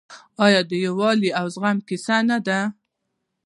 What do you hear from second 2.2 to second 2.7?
نه ده؟